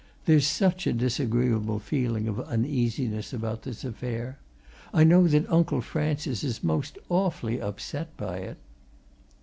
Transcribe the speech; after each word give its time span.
"There's 0.25 0.47
such 0.47 0.87
a 0.87 0.93
disagreeable 0.93 1.77
feeling 1.77 2.27
of 2.27 2.39
uneasiness 2.39 3.33
about 3.33 3.61
this 3.61 3.83
affair. 3.85 4.39
I 4.91 5.03
know 5.03 5.27
that 5.27 5.47
Uncle 5.47 5.81
Francis 5.81 6.43
is 6.43 6.63
most 6.63 6.97
awfully 7.09 7.61
upset 7.61 8.17
by 8.17 8.37
it." 8.37 8.57